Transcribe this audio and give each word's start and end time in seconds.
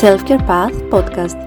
Self-Care 0.00 0.46
Path 0.46 0.88
Podcast. 0.90 1.38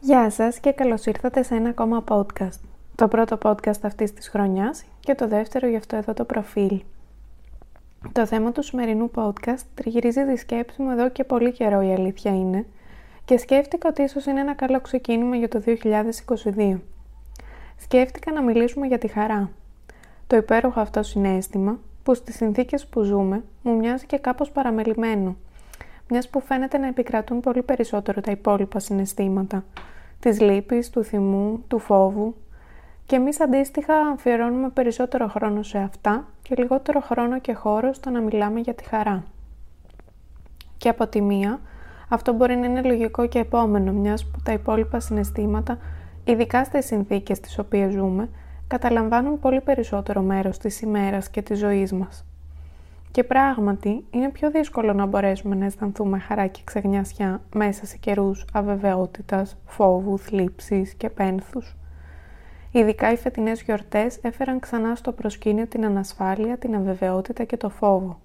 Γεια 0.00 0.30
σας 0.30 0.58
και 0.60 0.72
καλώς 0.72 1.06
ήρθατε 1.06 1.42
σε 1.42 1.54
ένα 1.54 1.68
ακόμα 1.68 2.04
podcast. 2.08 2.60
Το 2.94 3.08
πρώτο 3.08 3.38
podcast 3.42 3.80
αυτής 3.82 4.12
της 4.12 4.28
χρονιάς 4.28 4.84
και 5.00 5.14
το 5.14 5.28
δεύτερο 5.28 5.68
για 5.68 5.78
αυτό 5.78 5.96
εδώ 5.96 6.14
το 6.14 6.24
προφίλ. 6.24 6.82
Το 8.12 8.26
θέμα 8.26 8.52
του 8.52 8.62
σημερινού 8.62 9.10
podcast 9.14 9.62
τριγυρίζει 9.74 10.24
τη 10.24 10.36
σκέψη 10.36 10.82
μου 10.82 10.90
εδώ 10.90 11.08
και 11.08 11.24
πολύ 11.24 11.52
καιρό 11.52 11.82
η 11.82 11.92
αλήθεια 11.92 12.34
είναι 12.34 12.66
και 13.24 13.38
σκέφτηκα 13.38 13.88
ότι 13.88 14.02
ίσως 14.02 14.26
είναι 14.26 14.40
ένα 14.40 14.54
καλό 14.54 14.80
ξεκίνημα 14.80 15.36
για 15.36 15.48
το 15.48 15.62
2022. 16.54 16.78
Σκέφτηκα 17.78 18.32
να 18.32 18.42
μιλήσουμε 18.42 18.86
για 18.86 18.98
τη 18.98 19.08
χαρά. 19.08 19.50
Το 20.26 20.36
υπέροχο 20.36 20.80
αυτό 20.80 21.02
συνέστημα 21.02 21.78
που 22.02 22.14
στις 22.14 22.34
συνθήκες 22.34 22.86
που 22.86 23.02
ζούμε 23.02 23.44
μου 23.62 23.76
μοιάζει 23.76 24.06
και 24.06 24.18
κάπως 24.18 24.50
παραμελημένο, 24.50 25.36
μιας 26.08 26.28
που 26.28 26.40
φαίνεται 26.40 26.78
να 26.78 26.86
επικρατούν 26.86 27.40
πολύ 27.40 27.62
περισσότερο 27.62 28.20
τα 28.20 28.30
υπόλοιπα 28.30 28.78
συναισθήματα, 28.78 29.64
της 30.20 30.40
λύπης, 30.40 30.90
του 30.90 31.04
θυμού, 31.04 31.64
του 31.68 31.78
φόβου 31.78 32.34
και 33.06 33.16
εμείς 33.16 33.40
αντίστοιχα 33.40 33.94
αφιερώνουμε 33.94 34.68
περισσότερο 34.68 35.28
χρόνο 35.28 35.62
σε 35.62 35.78
αυτά 35.78 36.26
και 36.42 36.54
λιγότερο 36.58 37.00
χρόνο 37.00 37.40
και 37.40 37.52
χώρο 37.52 37.92
στο 37.92 38.10
να 38.10 38.20
μιλάμε 38.20 38.60
για 38.60 38.74
τη 38.74 38.84
χαρά. 38.84 39.24
Και 40.76 40.88
από 40.88 41.06
τη 41.06 41.20
μία, 41.20 41.60
αυτό 42.08 42.32
μπορεί 42.32 42.56
να 42.56 42.66
είναι 42.66 42.82
λογικό 42.82 43.26
και 43.26 43.38
επόμενο, 43.38 43.92
μιας 43.92 44.26
που 44.26 44.38
τα 44.42 44.52
υπόλοιπα 44.52 45.00
συναισθήματα, 45.00 45.78
ειδικά 46.32 46.64
στις 46.64 46.86
συνθήκες 46.86 47.40
τις 47.40 47.58
οποίες 47.58 47.92
ζούμε, 47.92 48.28
καταλαμβάνουν 48.68 49.38
πολύ 49.38 49.60
περισσότερο 49.60 50.20
μέρος 50.20 50.58
της 50.58 50.80
ημέρας 50.80 51.30
και 51.30 51.42
της 51.42 51.58
ζωής 51.58 51.92
μας. 51.92 52.24
Και 53.10 53.24
πράγματι, 53.24 54.04
είναι 54.10 54.28
πιο 54.28 54.50
δύσκολο 54.50 54.92
να 54.92 55.06
μπορέσουμε 55.06 55.54
να 55.54 55.64
αισθανθούμε 55.64 56.18
χαρά 56.18 56.46
και 56.46 56.60
ξεγνιασιά 56.64 57.40
μέσα 57.54 57.86
σε 57.86 57.96
καιρούς 57.96 58.44
αβεβαιότητας, 58.52 59.56
φόβους, 59.66 60.22
θλίψης 60.22 60.94
και 60.94 61.10
πένθους. 61.10 61.76
Ειδικά 62.72 63.12
οι 63.12 63.16
φετινές 63.16 63.62
γιορτές 63.62 64.18
έφεραν 64.22 64.60
ξανά 64.60 64.94
στο 64.94 65.12
προσκήνιο 65.12 65.66
την 65.66 65.84
ανασφάλεια, 65.84 66.56
την 66.58 66.74
αβεβαιότητα 66.74 67.44
και 67.44 67.56
το 67.56 67.68
φόβο. 67.68 68.18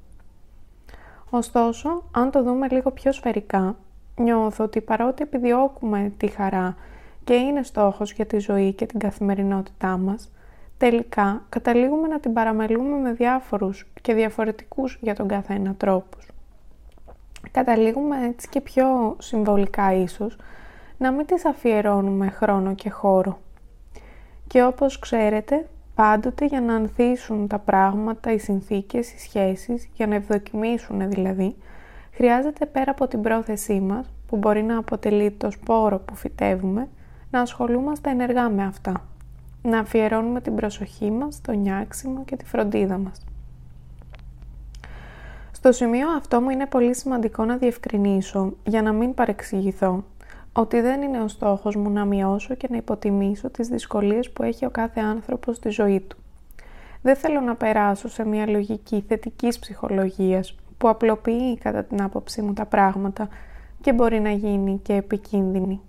Ωστόσο, 1.29 2.03
αν 2.11 2.31
το 2.31 2.43
δούμε 2.43 2.67
λίγο 2.67 2.91
πιο 2.91 3.11
σφαιρικά, 3.11 3.75
νιώθω 4.15 4.63
ότι 4.63 4.81
παρότι 4.81 5.23
επιδιώκουμε 5.23 6.11
τη 6.17 6.27
χαρά 6.27 6.75
και 7.23 7.33
είναι 7.33 7.63
στόχος 7.63 8.13
για 8.13 8.25
τη 8.25 8.39
ζωή 8.39 8.73
και 8.73 8.85
την 8.85 8.99
καθημερινότητά 8.99 9.97
μας, 9.97 10.31
τελικά 10.77 11.45
καταλήγουμε 11.49 12.07
να 12.07 12.19
την 12.19 12.33
παραμελούμε 12.33 12.97
με 12.97 13.13
διάφορους 13.13 13.85
και 14.01 14.13
διαφορετικούς 14.13 14.97
για 15.01 15.15
τον 15.15 15.27
καθένα 15.27 15.75
τρόπους. 15.75 16.27
Καταλήγουμε 17.51 18.25
έτσι 18.25 18.49
και 18.49 18.61
πιο 18.61 19.15
συμβολικά 19.19 19.93
ίσως 19.93 20.37
να 20.97 21.11
μην 21.11 21.25
τις 21.25 21.45
αφιερώνουμε 21.45 22.29
χρόνο 22.29 22.75
και 22.75 22.89
χώρο. 22.89 23.39
Και 24.47 24.63
όπως 24.63 24.99
ξέρετε, 24.99 25.67
πάντοτε 25.95 26.45
για 26.45 26.61
να 26.61 26.75
ανθίσουν 26.75 27.47
τα 27.47 27.59
πράγματα, 27.59 28.31
οι 28.31 28.37
συνθήκες, 28.37 29.13
οι 29.13 29.19
σχέσεις, 29.19 29.89
για 29.93 30.07
να 30.07 30.15
ευδοκιμήσουν 30.15 31.09
δηλαδή, 31.09 31.55
χρειάζεται 32.11 32.65
πέρα 32.65 32.91
από 32.91 33.07
την 33.07 33.21
πρόθεσή 33.21 33.79
μας, 33.79 34.13
που 34.27 34.37
μπορεί 34.37 34.63
να 34.63 34.77
αποτελεί 34.77 35.31
το 35.31 35.51
σπόρο 35.51 35.99
που 35.99 36.15
φυτεύουμε, 36.15 36.89
να 37.33 37.41
ασχολούμαστε 37.41 38.09
ενεργά 38.09 38.49
με 38.49 38.63
αυτά. 38.63 39.05
Να 39.61 39.79
αφιερώνουμε 39.79 40.41
την 40.41 40.55
προσοχή 40.55 41.11
μας 41.11 41.35
στο 41.35 41.51
νιάξιμο 41.51 42.23
και 42.25 42.35
τη 42.35 42.45
φροντίδα 42.45 42.97
μας. 42.97 43.25
Στο 45.51 45.71
σημείο 45.71 46.09
αυτό 46.17 46.41
μου 46.41 46.49
είναι 46.49 46.65
πολύ 46.65 46.95
σημαντικό 46.95 47.45
να 47.45 47.57
διευκρινίσω, 47.57 48.53
για 48.63 48.81
να 48.81 48.91
μην 48.91 49.13
παρεξηγηθώ, 49.13 50.03
ότι 50.53 50.81
δεν 50.81 51.01
είναι 51.01 51.21
ο 51.21 51.27
στόχος 51.27 51.75
μου 51.75 51.89
να 51.89 52.05
μειώσω 52.05 52.55
και 52.55 52.67
να 52.69 52.77
υποτιμήσω 52.77 53.49
τις 53.49 53.67
δυσκολίες 53.67 54.31
που 54.31 54.43
έχει 54.43 54.65
ο 54.65 54.69
κάθε 54.69 54.99
άνθρωπος 54.99 55.55
στη 55.55 55.69
ζωή 55.69 55.99
του. 55.99 56.17
Δεν 57.01 57.15
θέλω 57.15 57.39
να 57.39 57.55
περάσω 57.55 58.09
σε 58.09 58.25
μια 58.25 58.47
λογική 58.47 59.03
θετικής 59.07 59.59
ψυχολογίας 59.59 60.55
που 60.77 60.89
απλοποιεί 60.89 61.57
κατά 61.57 61.83
την 61.83 62.01
άποψή 62.01 62.41
μου 62.41 62.53
τα 62.53 62.65
πράγματα 62.65 63.27
και 63.81 63.93
μπορεί 63.93 64.19
να 64.19 64.31
γίνει 64.31 64.79
και 64.83 64.93
επικίνδυνη. 64.93 65.81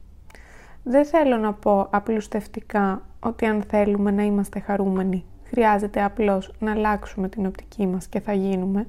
Δεν 0.87 1.05
θέλω 1.05 1.37
να 1.37 1.53
πω 1.53 1.87
απλουστευτικά 1.91 3.03
ότι 3.21 3.47
αν 3.47 3.63
θέλουμε 3.63 4.11
να 4.11 4.23
είμαστε 4.23 4.61
χαρούμενοι, 4.61 5.25
χρειάζεται 5.45 6.03
απλώς 6.03 6.53
να 6.59 6.71
αλλάξουμε 6.71 7.29
την 7.29 7.47
οπτική 7.47 7.87
μας 7.87 8.07
και 8.07 8.21
θα 8.21 8.33
γίνουμε, 8.33 8.87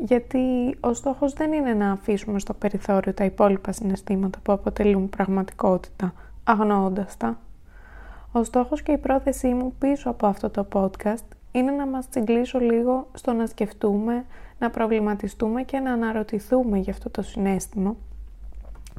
γιατί 0.00 0.76
ο 0.80 0.92
στόχος 0.92 1.32
δεν 1.32 1.52
είναι 1.52 1.74
να 1.74 1.90
αφήσουμε 1.90 2.38
στο 2.38 2.54
περιθώριο 2.54 3.14
τα 3.14 3.24
υπόλοιπα 3.24 3.72
συναισθήματα 3.72 4.38
που 4.42 4.52
αποτελούν 4.52 5.08
πραγματικότητα, 5.08 6.12
αγνοώντας 6.44 7.16
τα. 7.16 7.38
Ο 8.32 8.44
στόχος 8.44 8.82
και 8.82 8.92
η 8.92 8.98
πρόθεσή 8.98 9.48
μου 9.48 9.74
πίσω 9.78 10.10
από 10.10 10.26
αυτό 10.26 10.50
το 10.50 10.66
podcast 10.72 11.24
είναι 11.52 11.70
να 11.70 11.86
μας 11.86 12.08
τσιγκλίσω 12.08 12.58
λίγο 12.58 13.08
στο 13.12 13.32
να 13.32 13.46
σκεφτούμε, 13.46 14.24
να 14.58 14.70
προβληματιστούμε 14.70 15.62
και 15.62 15.78
να 15.78 15.92
αναρωτηθούμε 15.92 16.78
για 16.78 16.92
αυτό 16.92 17.10
το 17.10 17.22
συνέστημα, 17.22 17.96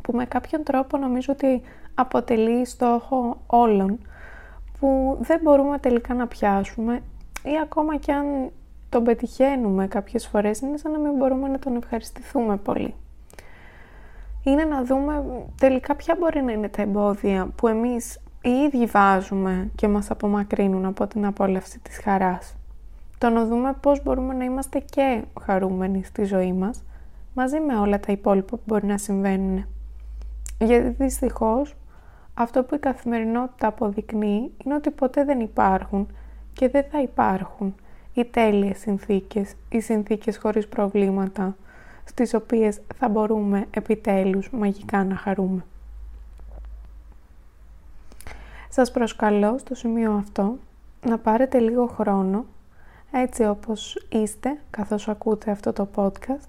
που 0.01 0.13
με 0.13 0.25
κάποιον 0.25 0.63
τρόπο 0.63 0.97
νομίζω 0.97 1.33
ότι 1.33 1.61
αποτελεί 1.95 2.65
στόχο 2.65 3.37
όλων, 3.47 3.99
που 4.79 5.17
δεν 5.21 5.39
μπορούμε 5.43 5.77
τελικά 5.77 6.13
να 6.13 6.27
πιάσουμε 6.27 7.01
ή 7.43 7.59
ακόμα 7.63 7.97
κι 7.97 8.11
αν 8.11 8.25
τον 8.89 9.03
πετυχαίνουμε 9.03 9.87
κάποιες 9.87 10.27
φορές, 10.27 10.59
είναι 10.59 10.77
σαν 10.77 10.91
να 10.91 10.99
μην 10.99 11.11
μπορούμε 11.13 11.47
να 11.47 11.59
τον 11.59 11.75
ευχαριστηθούμε 11.75 12.57
πολύ. 12.57 12.93
Είναι 14.43 14.63
να 14.63 14.83
δούμε 14.83 15.23
τελικά 15.59 15.95
ποια 15.95 16.15
μπορεί 16.19 16.41
να 16.41 16.51
είναι 16.51 16.69
τα 16.69 16.81
εμπόδια 16.81 17.47
που 17.55 17.67
εμείς 17.67 18.19
οι 18.41 18.49
ίδιοι 18.49 18.85
βάζουμε 18.85 19.69
και 19.75 19.87
μας 19.87 20.11
απομακρύνουν 20.11 20.85
από 20.85 21.07
την 21.07 21.25
απόλαυση 21.25 21.79
της 21.79 21.99
χαράς. 22.03 22.55
Το 23.17 23.29
να 23.29 23.45
δούμε 23.45 23.73
πώς 23.81 24.03
μπορούμε 24.03 24.33
να 24.33 24.43
είμαστε 24.43 24.79
και 24.79 25.23
χαρούμενοι 25.41 26.03
στη 26.03 26.23
ζωή 26.23 26.53
μας, 26.53 26.83
μαζί 27.33 27.59
με 27.59 27.77
όλα 27.77 27.99
τα 27.99 28.11
υπόλοιπα 28.11 28.55
που 28.55 28.63
μπορεί 28.65 28.85
να 28.85 28.97
συμβαίνουν. 28.97 29.65
Γιατί 30.59 30.89
δυστυχώς 30.89 31.75
αυτό 32.37 32.63
που 32.63 32.75
η 32.75 32.79
καθημερινότητα 32.79 33.67
αποδεικνύει 33.67 34.51
είναι 34.63 34.75
ότι 34.75 34.91
ποτέ 34.91 35.23
δεν 35.23 35.39
υπάρχουν 35.39 36.07
και 36.53 36.69
δεν 36.69 36.83
θα 36.91 37.01
υπάρχουν 37.01 37.75
οι 38.13 38.25
τέλειες 38.25 38.77
συνθήκες, 38.77 39.53
οι 39.69 39.79
συνθήκες 39.79 40.37
χωρίς 40.37 40.67
προβλήματα, 40.67 41.55
στις 42.05 42.33
οποίες 42.33 42.81
θα 42.95 43.09
μπορούμε 43.09 43.65
επιτέλους 43.69 44.49
μαγικά 44.49 45.03
να 45.03 45.15
χαρούμε. 45.15 45.65
Σας 48.69 48.91
προσκαλώ 48.91 49.57
στο 49.57 49.75
σημείο 49.75 50.11
αυτό 50.11 50.57
να 51.05 51.17
πάρετε 51.17 51.59
λίγο 51.59 51.87
χρόνο, 51.87 52.45
έτσι 53.11 53.45
όπως 53.45 54.05
είστε 54.09 54.57
καθώς 54.69 55.07
ακούτε 55.07 55.51
αυτό 55.51 55.73
το 55.73 55.87
podcast 55.95 56.47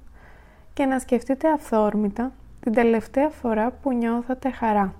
και 0.72 0.84
να 0.84 0.98
σκεφτείτε 0.98 1.52
αυθόρμητα 1.52 2.32
την 2.60 2.72
τελευταία 2.72 3.28
φορά 3.28 3.70
που 3.70 3.92
νιώθατε 3.92 4.50
χαρά. 4.50 4.94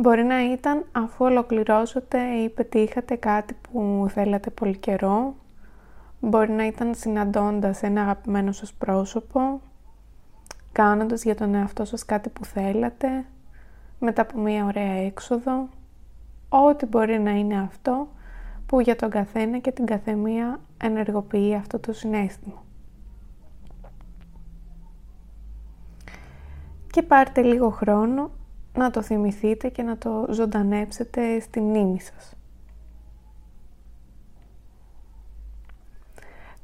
Μπορεί 0.00 0.22
να 0.22 0.52
ήταν 0.52 0.84
αφού 0.92 1.24
ολοκληρώσετε 1.24 2.18
ή 2.18 2.48
πετύχατε 2.48 3.16
κάτι 3.16 3.54
που 3.54 4.06
θέλατε 4.08 4.50
πολύ 4.50 4.76
καιρό. 4.76 5.34
Μπορεί 6.20 6.52
να 6.52 6.66
ήταν 6.66 6.94
συναντώντας 6.94 7.82
ένα 7.82 8.00
αγαπημένο 8.00 8.52
σας 8.52 8.72
πρόσωπο, 8.72 9.60
κάνοντας 10.72 11.22
για 11.22 11.34
τον 11.34 11.54
εαυτό 11.54 11.84
σας 11.84 12.04
κάτι 12.04 12.28
που 12.28 12.44
θέλατε, 12.44 13.24
μετά 13.98 14.22
από 14.22 14.38
μία 14.38 14.64
ωραία 14.64 14.92
έξοδο. 14.92 15.68
Ό,τι 16.48 16.86
μπορεί 16.86 17.18
να 17.18 17.30
είναι 17.30 17.58
αυτό 17.60 18.08
που 18.66 18.80
για 18.80 18.96
τον 18.96 19.10
καθένα 19.10 19.58
και 19.58 19.72
την 19.72 19.86
καθεμία 19.86 20.60
ενεργοποιεί 20.82 21.54
αυτό 21.54 21.78
το 21.78 21.92
συνέστημα. 21.92 22.64
Και 26.90 27.02
πάρτε 27.02 27.42
λίγο 27.42 27.70
χρόνο 27.70 28.30
να 28.78 28.90
το 28.90 29.02
θυμηθείτε 29.02 29.68
και 29.68 29.82
να 29.82 29.98
το 29.98 30.26
ζωντανέψετε 30.30 31.40
στη 31.40 31.60
μνήμη 31.60 32.00
σας. 32.00 32.32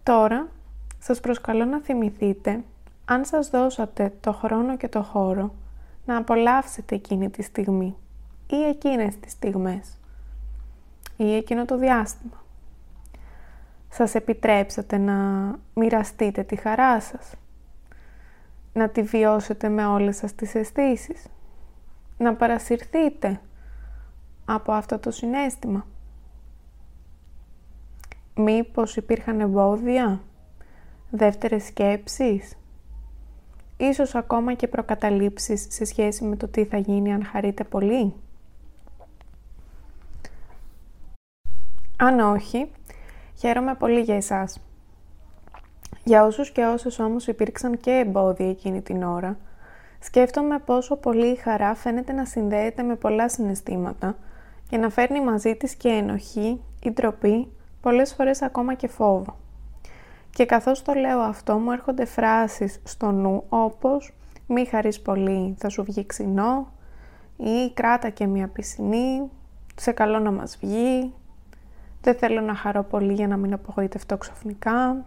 Τώρα, 0.03 0.49
σας 0.99 1.21
προσκαλώ 1.21 1.65
να 1.65 1.81
θυμηθείτε, 1.81 2.63
αν 3.05 3.25
σας 3.25 3.51
δώσατε 3.51 4.13
το 4.21 4.33
χρόνο 4.33 4.77
και 4.77 4.89
το 4.89 5.03
χώρο, 5.03 5.55
να 6.05 6.17
απολαύσετε 6.17 6.95
εκείνη 6.95 7.31
τη 7.31 7.43
στιγμή 7.43 7.97
ή 8.47 8.65
εκείνες 8.65 9.19
τις 9.21 9.33
στιγμές 9.33 9.99
ή 11.17 11.35
εκείνο 11.35 11.65
το 11.65 11.79
διάστημα. 11.79 12.43
Σας 13.89 14.15
επιτρέψατε 14.15 14.99
να 14.99 15.15
μοιραστείτε 15.75 16.43
τη 16.43 16.57
χαρά 16.57 17.01
σας, 17.01 17.33
να 18.73 18.89
τη 18.89 19.03
βιώσετε 19.03 19.69
με 19.69 19.87
όλες 19.87 20.17
σας 20.17 20.35
τις 20.35 20.55
αισθήσεις 20.55 21.27
να 22.19 22.35
παρασυρθείτε 22.35 23.41
από 24.45 24.73
αυτό 24.73 24.99
το 24.99 25.11
συνέστημα. 25.11 25.87
Μήπως 28.35 28.97
υπήρχαν 28.97 29.41
εμπόδια, 29.41 30.21
δεύτερες 31.11 31.65
σκέψεις, 31.65 32.59
ίσως 33.77 34.15
ακόμα 34.15 34.55
και 34.55 34.69
προκαταλήψεις 34.69 35.67
σε 35.71 35.85
σχέση 35.85 36.25
με 36.25 36.37
το 36.37 36.49
τι 36.49 36.65
θα 36.65 36.77
γίνει 36.77 37.13
αν 37.13 37.25
χαρείτε 37.25 37.65
πολύ; 37.65 38.15
Αν 41.97 42.21
όχι, 42.21 42.71
χαίρομαι 43.39 43.75
πολύ 43.75 44.01
για 44.01 44.17
εσάς. 44.17 44.61
Για 46.05 46.25
όσους 46.25 46.51
και 46.51 46.65
όσες 46.65 46.99
όμως 46.99 47.27
υπήρξαν 47.27 47.79
και 47.79 47.91
εμπόδια 47.91 48.49
εκείνη 48.49 48.83
την 48.83 49.03
ώρα, 49.03 49.39
σκέφτομαι 50.05 50.59
πόσο 50.59 50.97
πολύ 50.97 51.27
η 51.27 51.37
χαρά 51.37 51.75
φαίνεται 51.75 52.13
να 52.13 52.25
συνδέεται 52.25 52.83
με 52.83 52.95
πολλά 52.95 53.29
συναισθήματα 53.29 54.17
και 54.69 54.77
να 54.77 54.91
φέρνει 54.91 55.21
μαζί 55.21 55.57
της 55.57 55.75
και 55.75 55.89
ενοχή 55.89 56.61
ή 56.83 56.91
ντροπή, 56.91 57.53
πολλές 57.81 58.15
φορές 58.15 58.43
ακόμα 58.43 58.75
και 58.75 58.89
φόβο. 58.89 59.37
Και 60.31 60.47
καθώς 60.47 60.83
το 60.83 60.93
λέω 60.93 61.21
αυτό 61.21 61.59
μου 61.59 61.71
έρχονται 61.71 62.05
φράσεις 62.05 62.81
στο 62.85 63.11
νου 63.11 63.45
όπως 63.49 64.15
«Μη 64.47 64.65
χαρείς 64.67 65.01
πολύ, 65.01 65.55
θα 65.59 65.69
σου 65.69 65.85
βγει 65.85 66.07
ξινό» 66.07 66.73
ή 67.37 67.71
«Κράτα 67.75 68.09
και 68.09 68.27
μια 68.27 68.49
πισινή», 68.49 69.31
«Σε 69.77 69.93
καλό 69.93 70.19
να 70.19 70.31
μας 70.31 70.59
βγει», 70.61 71.13
«Δεν 72.01 72.15
θέλω 72.15 72.41
να 72.41 72.55
χαρώ 72.55 72.83
πολύ 72.83 73.13
για 73.13 73.27
να 73.27 73.37
μην 73.37 73.53
απογοητευτώ 73.53 74.17
ξαφνικά», 74.17 75.05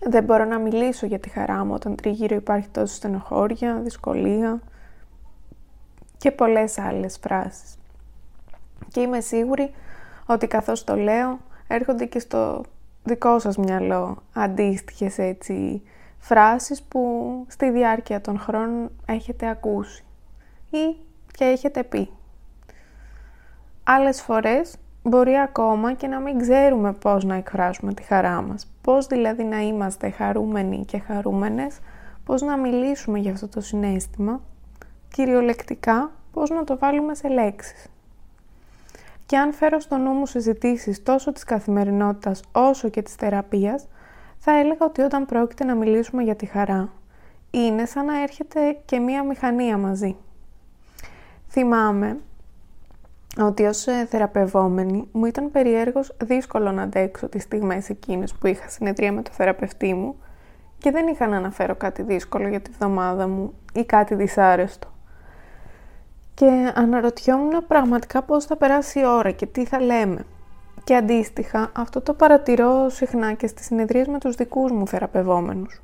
«Δεν 0.00 0.24
μπορώ 0.24 0.44
να 0.44 0.58
μιλήσω 0.58 1.06
για 1.06 1.18
τη 1.18 1.28
χαρά 1.28 1.64
μου 1.64 1.74
όταν 1.74 1.94
τριγύρω 1.94 2.34
υπάρχει 2.34 2.68
τόσο 2.68 2.94
στενοχώρια, 2.94 3.74
δυσκολία» 3.74 4.60
και 6.18 6.30
πολλές 6.30 6.78
άλλες 6.78 7.18
φράσεις. 7.22 7.78
Και 8.88 9.00
είμαι 9.00 9.20
σίγουρη 9.20 9.74
ότι 10.26 10.46
καθώς 10.46 10.84
το 10.84 10.96
λέω 10.96 11.38
έρχονται 11.68 12.04
και 12.04 12.18
στο 12.18 12.64
δικό 13.04 13.38
σας 13.38 13.56
μυαλό 13.56 14.22
αντίστοιχες 14.32 15.18
έτσι 15.18 15.82
φράσεις 16.18 16.82
που 16.82 17.44
στη 17.48 17.70
διάρκεια 17.70 18.20
των 18.20 18.38
χρόνων 18.38 18.90
έχετε 19.06 19.48
ακούσει 19.48 20.04
ή 20.70 20.96
και 21.32 21.44
έχετε 21.44 21.84
πει. 21.84 22.10
Άλλες 23.84 24.22
φορές 24.22 24.76
μπορεί 25.08 25.34
ακόμα 25.34 25.92
και 25.92 26.06
να 26.06 26.20
μην 26.20 26.38
ξέρουμε 26.38 26.92
πώς 26.92 27.24
να 27.24 27.34
εκφράσουμε 27.34 27.94
τη 27.94 28.02
χαρά 28.02 28.42
μας. 28.42 28.66
Πώς 28.82 29.06
δηλαδή 29.06 29.44
να 29.44 29.60
είμαστε 29.60 30.10
χαρούμενοι 30.10 30.84
και 30.84 30.98
χαρούμενες, 30.98 31.78
πώς 32.24 32.42
να 32.42 32.56
μιλήσουμε 32.56 33.18
για 33.18 33.32
αυτό 33.32 33.48
το 33.48 33.60
συνέστημα, 33.60 34.40
κυριολεκτικά 35.08 36.10
πώς 36.32 36.50
να 36.50 36.64
το 36.64 36.78
βάλουμε 36.78 37.14
σε 37.14 37.28
λέξεις. 37.28 37.86
Και 39.26 39.36
αν 39.36 39.52
φέρω 39.52 39.80
στο 39.80 39.96
νου 39.96 40.10
μου 40.10 40.26
συζητήσεις 40.26 41.02
τόσο 41.02 41.32
της 41.32 41.44
καθημερινότητας 41.44 42.42
όσο 42.52 42.88
και 42.88 43.02
της 43.02 43.14
θεραπείας, 43.14 43.86
θα 44.38 44.52
έλεγα 44.58 44.86
ότι 44.86 45.02
όταν 45.02 45.26
πρόκειται 45.26 45.64
να 45.64 45.74
μιλήσουμε 45.74 46.22
για 46.22 46.36
τη 46.36 46.46
χαρά, 46.46 46.88
είναι 47.50 47.84
σαν 47.84 48.04
να 48.04 48.22
έρχεται 48.22 48.78
και 48.84 48.98
μία 48.98 49.22
μηχανία 49.22 49.78
μαζί. 49.78 50.16
Θυμάμαι 51.48 52.18
ότι 53.46 53.64
ως 53.64 53.86
ε, 53.86 54.06
θεραπευόμενη 54.10 55.08
μου 55.12 55.24
ήταν 55.24 55.50
περιέργως 55.50 56.16
δύσκολο 56.24 56.72
να 56.72 56.82
αντέξω 56.82 57.28
τις 57.28 57.42
στιγμές 57.42 57.88
εκείνες 57.88 58.32
που 58.32 58.46
είχα 58.46 58.68
συνεδρία 58.68 59.12
με 59.12 59.22
το 59.22 59.30
θεραπευτή 59.32 59.94
μου 59.94 60.16
και 60.78 60.90
δεν 60.90 61.06
είχα 61.06 61.26
να 61.26 61.36
αναφέρω 61.36 61.74
κάτι 61.74 62.02
δύσκολο 62.02 62.48
για 62.48 62.60
τη 62.60 62.70
βδομάδα 62.70 63.28
μου 63.28 63.52
ή 63.72 63.84
κάτι 63.84 64.14
δυσάρεστο 64.14 64.88
και 66.38 66.72
αναρωτιόμουν 66.74 67.66
πραγματικά 67.66 68.22
πώς 68.22 68.44
θα 68.44 68.56
περάσει 68.56 69.00
η 69.00 69.06
ώρα 69.06 69.30
και 69.30 69.46
τι 69.46 69.64
θα 69.64 69.80
λέμε. 69.80 70.24
Και 70.84 70.96
αντίστοιχα, 70.96 71.70
αυτό 71.74 72.00
το 72.00 72.14
παρατηρώ 72.14 72.88
συχνά 72.88 73.32
και 73.32 73.46
στις 73.46 73.66
συνεδρίες 73.66 74.06
με 74.06 74.18
τους 74.18 74.34
δικούς 74.34 74.70
μου 74.70 74.86
θεραπευόμενους. 74.86 75.82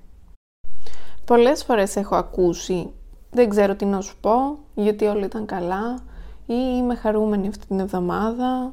Πολλές 1.25 1.65
φορές 1.65 1.97
έχω 1.97 2.17
ακούσει 2.17 2.93
«Δεν 3.31 3.49
ξέρω 3.49 3.75
τι 3.75 3.85
να 3.85 4.01
σου 4.01 4.17
πω, 4.21 4.59
γιατί 4.75 5.05
όλοι 5.05 5.25
ήταν 5.25 5.47
καλά» 5.47 6.03
ή 6.47 6.55
«Είμαι 6.77 6.95
χαρούμενη 6.95 7.49
αυτή 7.49 7.67
την 7.67 7.81
εβδομάδα», 7.81 8.73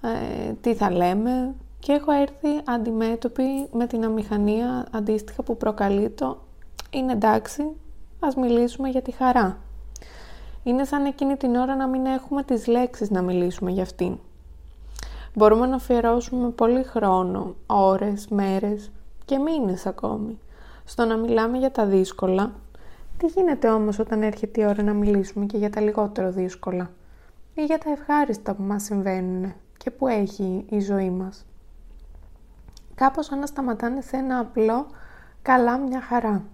ε, 0.00 0.52
«Τι 0.60 0.74
θα 0.74 0.90
λέμε» 0.90 1.54
και 1.78 1.92
έχω 1.92 2.12
έρθει 2.12 2.48
αντιμέτωπη 2.64 3.68
με 3.72 3.86
την 3.86 4.04
αμηχανία 4.04 4.86
αντίστοιχα 4.90 5.42
που 5.42 5.56
προκαλεί 5.56 6.10
το 6.10 6.38
«Είναι 6.90 7.12
εντάξει, 7.12 7.62
ας 8.20 8.34
μιλήσουμε 8.34 8.88
για 8.88 9.02
τη 9.02 9.10
χαρά». 9.10 9.58
Είναι 10.64 10.84
σαν 10.84 11.04
εκείνη 11.04 11.36
την 11.36 11.54
ώρα 11.54 11.76
να 11.76 11.86
μην 11.86 12.06
έχουμε 12.06 12.42
τις 12.42 12.66
λέξεις 12.66 13.10
να 13.10 13.22
μιλήσουμε 13.22 13.70
για 13.70 13.82
αυτήν. 13.82 14.18
Μπορούμε 15.34 15.66
να 15.66 15.74
αφιερώσουμε 15.74 16.48
πολύ 16.48 16.82
χρόνο, 16.82 17.54
ώρες, 17.66 18.28
μέρες 18.28 18.90
και 19.24 19.38
μήνες 19.38 19.86
ακόμη, 19.86 20.38
στο 20.84 21.04
να 21.04 21.16
μιλάμε 21.16 21.58
για 21.58 21.70
τα 21.70 21.86
δύσκολα. 21.86 22.52
Τι 23.16 23.26
γίνεται 23.26 23.68
όμως 23.68 23.98
όταν 23.98 24.22
έρχεται 24.22 24.60
η 24.60 24.64
ώρα 24.64 24.82
να 24.82 24.92
μιλήσουμε 24.92 25.46
και 25.46 25.56
για 25.56 25.70
τα 25.70 25.80
λιγότερο 25.80 26.30
δύσκολα; 26.30 26.90
Ή 27.54 27.64
για 27.64 27.78
τα 27.78 27.90
ευχάριστα 27.90 28.54
που 28.54 28.62
μας 28.62 28.82
συμβαίνουν 28.82 29.54
και 29.76 29.90
που 29.90 30.08
έχει 30.08 30.64
η 30.68 30.80
ζωή 30.80 31.10
μας. 31.10 31.46
Κάπως 32.94 33.26
σαν 33.26 33.38
να 33.38 33.46
σταματάνε 33.46 34.00
σε 34.00 34.16
ένα 34.16 34.38
απλό 34.38 34.86
«καλά 35.42 35.78
μια 35.78 36.00
χαρά». 36.00 36.44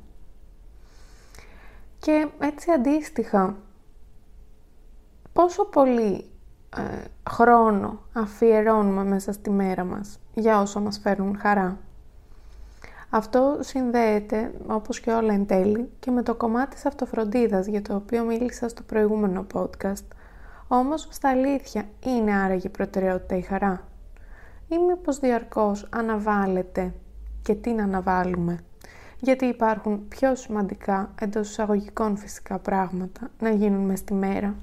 Και 1.99 2.29
έτσι 2.39 2.71
αντίστοιχα, 2.71 3.57
πόσο 5.33 5.65
πολύ 5.65 6.25
ε, 6.77 7.05
χρόνο 7.31 8.01
αφιερώνουμε 8.13 9.05
μέσα 9.05 9.33
στη 9.33 9.51
μέρα 9.51 9.85
μας 9.85 10.19
για 10.35 10.61
όσο 10.61 10.81
μας 10.81 10.99
φέρνουν 10.99 11.39
χαρά. 11.39 11.79
Αυτό 13.11 13.59
συνδέεται, 13.61 14.53
όπως 14.67 15.01
και 15.01 15.11
όλα 15.11 15.33
εν 15.33 15.47
τέλει, 15.47 15.91
και 16.01 16.11
με 16.11 16.23
το 16.23 16.35
κομμάτι 16.35 16.75
της 16.75 16.87
αυτοφροντίδας 16.87 17.67
για 17.67 17.83
το 17.83 17.95
οποίο 17.95 18.25
μίλησα 18.25 18.69
στο 18.69 18.83
προηγούμενο 18.83 19.47
podcast. 19.55 20.05
Όμως, 20.69 21.07
στα 21.11 21.29
αλήθεια, 21.29 21.85
είναι 22.07 22.35
άραγε 22.35 22.69
προτεραιότητα 22.69 23.37
η 23.37 23.41
χαρά; 23.41 23.83
Ή 24.69 24.79
μήπως 24.79 25.19
διαρκώς 25.19 25.87
αναβάλλεται; 25.91 26.95
Και 27.43 27.55
τι 27.55 27.73
να 27.73 27.83
αναβάλουμε; 27.83 28.59
Γιατί 29.21 29.45
υπάρχουν 29.45 30.09
πιο 30.09 30.35
σημαντικά 30.35 31.11
εντός 31.21 31.49
εισαγωγικών 31.51 32.17
φυσικά 32.17 32.59
πράγματα 32.59 33.31
να 33.41 33.51
γίνουν 33.51 33.85
μες 33.85 33.99
στη 33.99 34.15
μέρα; 34.15 34.55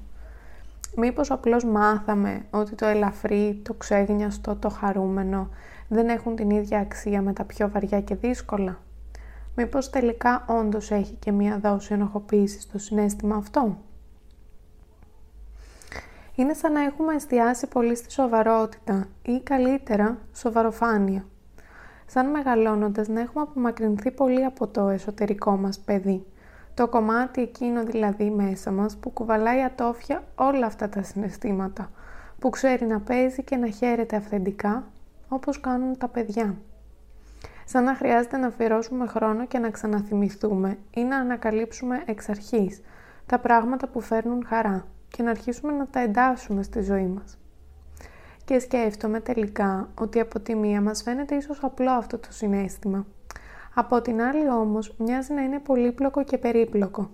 Μήπως 0.96 1.30
απλώς 1.30 1.64
μάθαμε 1.64 2.42
ότι 2.50 2.74
το 2.74 2.86
ελαφρύ, 2.86 3.60
το 3.64 3.74
ξέγνιαστο, 3.74 4.56
το 4.56 4.68
χαρούμενο 4.68 5.48
δεν 5.88 6.08
έχουν 6.08 6.36
την 6.36 6.50
ίδια 6.50 6.78
αξία 6.78 7.22
με 7.22 7.32
τα 7.32 7.44
πιο 7.44 7.70
βαριά 7.70 8.00
και 8.00 8.14
δύσκολα; 8.14 8.78
Μήπως 9.54 9.90
τελικά 9.90 10.44
όντως 10.48 10.90
έχει 10.90 11.14
και 11.14 11.32
μία 11.32 11.58
δόση 11.58 11.94
ενοχοποίησης 11.94 12.62
στο 12.62 12.78
συνέστημα 12.78 13.36
αυτό; 13.36 13.76
Είναι 16.36 16.54
σαν 16.54 16.72
να 16.72 16.80
έχουμε 16.80 17.14
εστιάσει 17.14 17.66
πολύ 17.66 17.96
στη 17.96 18.10
σοβαρότητα 18.10 19.08
ή 19.22 19.40
καλύτερα 19.40 20.18
σοβαροφάνεια. 20.34 21.24
Σαν 22.06 22.30
μεγαλώνοντας 22.30 23.08
να 23.08 23.20
έχουμε 23.20 23.42
απομακρυνθεί 23.42 24.10
πολύ 24.10 24.44
από 24.44 24.66
το 24.66 24.88
εσωτερικό 24.88 25.56
μας 25.56 25.78
παιδί 25.78 26.26
το 26.76 26.88
κομμάτι 26.88 27.42
εκείνο 27.42 27.84
δηλαδή 27.84 28.30
μέσα 28.30 28.70
μας 28.70 28.96
που 28.96 29.10
κουβαλάει 29.10 29.62
ατόφια 29.62 30.22
όλα 30.34 30.66
αυτά 30.66 30.88
τα 30.88 31.02
συναισθήματα, 31.02 31.90
που 32.38 32.50
ξέρει 32.50 32.86
να 32.86 33.00
παίζει 33.00 33.42
και 33.42 33.56
να 33.56 33.68
χαίρεται 33.68 34.16
αυθεντικά, 34.16 34.84
όπως 35.28 35.60
κάνουν 35.60 35.98
τα 35.98 36.08
παιδιά. 36.08 36.54
Σαν 37.64 37.84
να 37.84 37.94
χρειάζεται 37.94 38.36
να 38.36 38.46
αφιερώσουμε 38.46 39.06
χρόνο 39.06 39.46
και 39.46 39.58
να 39.58 39.70
ξαναθυμηθούμε 39.70 40.78
ή 40.94 41.02
να 41.02 41.16
ανακαλύψουμε 41.16 42.02
εξ 42.06 42.28
αρχής 42.28 42.80
τα 43.26 43.38
πράγματα 43.38 43.88
που 43.88 44.00
φέρνουν 44.00 44.44
χαρά 44.46 44.86
και 45.16 45.22
να 45.22 45.30
αρχίσουμε 45.30 45.72
να 45.72 45.86
τα 45.86 46.00
εντάσσουμε 46.00 46.62
στη 46.62 46.80
ζωή 46.82 47.06
μας. 47.06 47.38
Και 48.44 48.58
σκέφτομαι 48.58 49.20
τελικά 49.20 49.88
ότι 49.94 50.20
από 50.20 50.40
τη 50.40 50.54
μία 50.54 50.80
μας 50.80 51.02
φαίνεται 51.02 51.34
ίσως 51.34 51.58
απλό 51.62 51.90
αυτό 51.90 52.18
το 52.18 52.32
συνέστημα, 52.32 53.06
από 53.74 54.00
την 54.00 54.22
άλλη 54.22 54.48
όμως 54.50 54.94
μοιάζει 54.98 55.32
να 55.32 55.42
είναι 55.42 55.58
πολύπλοκο 55.58 56.24
και 56.24 56.38
περίπλοκο. 56.38 57.10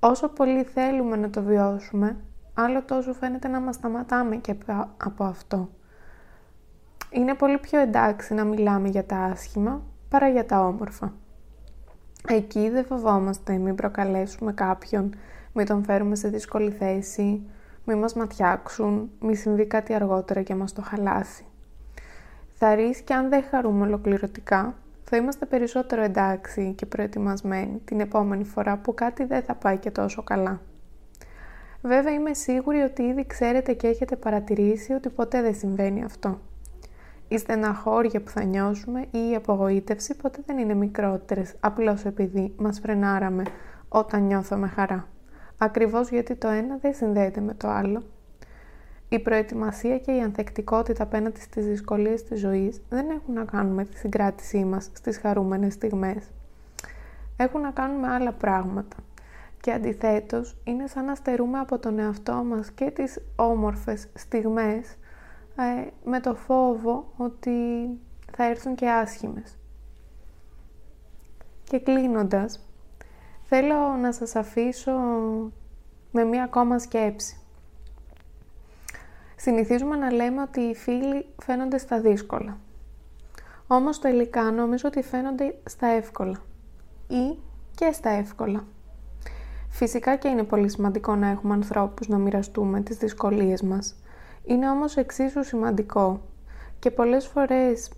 Όσο 0.00 0.28
πολύ 0.28 0.62
θέλουμε 0.62 1.16
να 1.16 1.30
το 1.30 1.42
βιώσουμε, 1.42 2.16
άλλο 2.54 2.82
τόσο 2.82 3.12
φαίνεται 3.12 3.48
να 3.48 3.60
μας 3.60 3.74
σταματάμε 3.74 4.36
και 4.36 4.56
από 4.96 5.24
αυτό. 5.24 5.68
Είναι 7.10 7.34
πολύ 7.34 7.58
πιο 7.58 7.80
εντάξει 7.80 8.34
να 8.34 8.44
μιλάμε 8.44 8.88
για 8.88 9.04
τα 9.04 9.16
άσχημα 9.16 9.82
παρά 10.08 10.28
για 10.28 10.46
τα 10.46 10.66
όμορφα. 10.66 11.12
Εκεί 12.28 12.70
δεν 12.70 12.84
φοβόμαστε 12.84 13.56
μην 13.56 13.74
προκαλέσουμε 13.74 14.52
κάποιον, 14.52 15.14
μην 15.52 15.66
τον 15.66 15.84
φέρουμε 15.84 16.16
σε 16.16 16.28
δύσκολη 16.28 16.70
θέση, 16.70 17.42
μην 17.84 17.98
μας 17.98 18.14
ματιάξουν, 18.14 19.10
μην 19.20 19.36
συμβεί 19.36 19.66
κάτι 19.66 19.94
αργότερα 19.94 20.42
και 20.42 20.54
μας 20.54 20.72
το 20.72 20.82
χαλάσει. 20.82 21.44
Θα 22.62 22.76
και 23.04 23.14
αν 23.14 23.28
δεν 23.28 23.44
χαρούμε 23.50 23.86
ολοκληρωτικά, 23.86 24.74
θα 25.04 25.16
είμαστε 25.16 25.46
περισσότερο 25.46 26.02
εντάξει 26.02 26.72
και 26.76 26.86
προετοιμασμένοι 26.86 27.80
την 27.84 28.00
επόμενη 28.00 28.44
φορά 28.44 28.76
που 28.76 28.94
κάτι 28.94 29.24
δεν 29.24 29.42
θα 29.42 29.54
πάει 29.54 29.78
και 29.78 29.90
τόσο 29.90 30.22
καλά. 30.22 30.60
Βέβαια 31.82 32.12
είμαι 32.12 32.34
σίγουρη 32.34 32.80
ότι 32.80 33.02
ήδη 33.02 33.26
ξέρετε 33.26 33.72
και 33.72 33.86
έχετε 33.86 34.16
παρατηρήσει 34.16 34.92
ότι 34.92 35.08
ποτέ 35.08 35.42
δεν 35.42 35.54
συμβαίνει 35.54 36.04
αυτό. 36.04 36.40
Η 37.28 37.38
στεναχώρια 37.38 38.20
που 38.20 38.30
θα 38.30 38.44
νιώσουμε 38.44 39.00
ή 39.10 39.30
η 39.30 39.34
απογοήτευση 39.34 40.16
ποτέ 40.16 40.42
δεν 40.46 40.58
είναι 40.58 40.74
μικρότερες 40.74 41.54
απλώς 41.60 42.04
επειδή 42.04 42.54
μας 42.56 42.80
φρενάραμε 42.80 43.42
όταν 43.88 44.22
νιώθουμε 44.22 44.68
χαρά. 44.68 45.08
Ακριβώς 45.62 46.08
γιατί 46.08 46.34
το 46.34 46.48
ένα 46.48 46.76
δεν 46.80 46.94
συνδέεται 46.94 47.40
με 47.40 47.54
το 47.54 47.68
άλλο. 47.68 48.02
Η 49.08 49.18
προετοιμασία 49.18 49.98
και 49.98 50.12
η 50.12 50.20
ανθεκτικότητα 50.20 51.02
απέναντι 51.02 51.40
στις 51.40 51.66
δυσκολίες 51.66 52.24
της 52.24 52.40
ζωής 52.40 52.80
δεν 52.88 53.10
έχουν 53.10 53.34
να 53.34 53.44
κάνουν 53.44 53.74
με 53.74 53.84
τη 53.84 53.98
συγκράτησή 53.98 54.64
μας 54.64 54.90
στις 54.92 55.18
χαρούμενες 55.18 55.72
στιγμές. 55.72 56.30
Έχουν 57.36 57.60
να 57.60 57.70
κάνουν 57.70 58.00
με 58.00 58.08
άλλα 58.08 58.32
πράγματα. 58.32 58.96
Και 59.60 59.72
αντιθέτως 59.72 60.56
είναι 60.64 60.86
σαν 60.86 61.04
να 61.04 61.14
στερούμε 61.14 61.58
από 61.58 61.78
τον 61.78 61.98
εαυτό 61.98 62.34
μας 62.34 62.70
και 62.70 62.90
τις 62.90 63.18
όμορφες 63.36 64.08
στιγμές 64.14 64.96
ε, 65.56 65.90
με 66.04 66.20
το 66.20 66.34
φόβο 66.34 67.12
ότι 67.16 67.50
θα 68.36 68.44
έρθουν 68.44 68.74
και 68.74 68.90
άσχημες. 68.90 69.58
Και 71.64 71.78
κλείνοντας, 71.78 72.69
θέλω 73.52 73.96
να 74.00 74.12
σας 74.12 74.36
αφήσω 74.36 74.92
με 76.10 76.24
μία 76.24 76.42
ακόμα 76.42 76.78
σκέψη. 76.78 77.40
Συνηθίζουμε 79.36 79.96
να 79.96 80.12
λέμε 80.12 80.42
ότι 80.42 80.60
οι 80.60 80.74
φίλοι 80.74 81.26
φαίνονται 81.42 81.78
στα 81.78 82.00
δύσκολα. 82.00 82.58
Όμως 83.66 83.98
τελικά 83.98 84.42
νομίζω 84.50 84.88
ότι 84.88 85.02
φαίνονται 85.02 85.58
στα 85.64 85.86
εύκολα. 85.86 86.36
Ή 87.08 87.38
και 87.74 87.92
στα 87.92 88.10
εύκολα. 88.10 88.64
Φυσικά 89.68 90.16
και 90.16 90.28
είναι 90.28 90.44
πολύ 90.44 90.68
σημαντικό 90.68 91.14
να 91.14 91.28
έχουμε 91.28 91.54
ανθρώπους 91.54 92.08
να 92.08 92.18
μοιραστούμε 92.18 92.80
τις 92.80 92.96
δυσκολίες 92.96 93.62
μας. 93.62 93.96
Είναι 94.44 94.70
όμως 94.70 94.96
εξίσου 94.96 95.44
σημαντικό 95.44 96.20
και 96.78 96.90
πολλές 96.90 97.26
φορές 97.26 97.90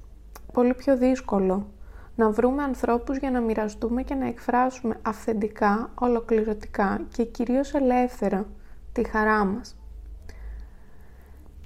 πολύ 0.52 0.74
πιο 0.74 0.96
δύσκολο 0.96 1.66
να 2.16 2.30
βρούμε 2.30 2.62
ανθρώπους 2.62 3.16
για 3.18 3.30
να 3.30 3.40
μοιραστούμε 3.40 4.02
και 4.02 4.14
να 4.14 4.26
εκφράσουμε 4.26 4.98
αυθεντικά, 5.02 5.90
ολοκληρωτικά 5.94 7.00
και 7.12 7.24
κυρίως 7.24 7.74
ελεύθερα 7.74 8.46
τη 8.92 9.08
χαρά 9.08 9.44
μας. 9.44 9.76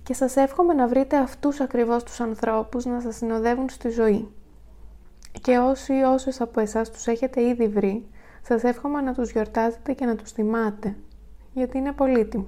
Και 0.02 0.14
σας 0.14 0.36
εύχομαι 0.36 0.74
να 0.74 0.88
βρείτε 0.88 1.16
αυτούς 1.16 1.60
ακριβώς 1.60 2.02
τους 2.02 2.20
ανθρώπους 2.20 2.84
να 2.84 3.00
σας 3.00 3.16
συνοδεύουν 3.16 3.68
στη 3.68 3.88
ζωή. 3.88 4.28
Και 5.40 5.58
όσοι 5.58 5.92
όσες 5.92 6.40
από 6.40 6.60
εσάς 6.60 6.90
τους 6.90 7.06
έχετε 7.06 7.42
ήδη 7.42 7.68
βρει, 7.68 8.06
σας 8.42 8.62
εύχομαι 8.62 9.00
να 9.00 9.14
τους 9.14 9.30
γιορτάζετε 9.30 9.92
και 9.92 10.04
να 10.04 10.16
τους 10.16 10.32
θυμάται, 10.32 10.96
γιατί 11.52 11.78
είναι 11.78 11.92
πολύτιμοι. 11.92 12.46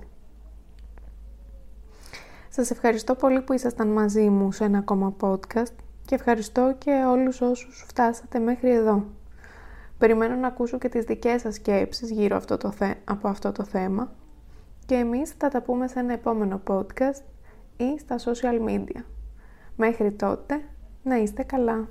Σας 2.48 2.70
ευχαριστώ 2.70 3.14
πολύ 3.14 3.40
που 3.40 3.52
ήσασταν 3.52 3.88
μαζί 3.88 4.28
μου 4.28 4.52
σε 4.52 4.64
ένα 4.64 4.78
ακόμα 4.78 5.16
podcast 5.20 5.74
και 6.08 6.14
ευχαριστώ 6.14 6.74
και 6.78 6.90
όλους 6.90 7.40
όσους 7.40 7.84
φτάσατε 7.88 8.38
μέχρι 8.38 8.70
εδώ. 8.70 9.04
Περιμένω 9.98 10.34
να 10.34 10.46
ακούσω 10.46 10.78
και 10.78 10.88
τις 10.88 11.04
δικές 11.04 11.40
σας 11.40 11.54
σκέψεις 11.54 12.10
γύρω 12.10 12.36
αυτό 12.36 12.56
το 12.56 12.72
από 13.04 13.28
αυτό 13.28 13.52
το 13.52 13.64
θέμα 13.64 14.12
και 14.86 14.94
εμείς 14.94 15.30
θα 15.30 15.48
τα 15.48 15.62
πούμε 15.62 15.88
σε 15.88 15.98
ένα 15.98 16.12
επόμενο 16.12 16.62
podcast 16.66 17.22
ή 17.76 17.98
στα 17.98 18.16
social 18.18 18.68
media. 18.68 19.02
Μέχρι 19.76 20.12
τότε, 20.12 20.60
να 21.02 21.16
είστε 21.16 21.42
καλά! 21.42 21.88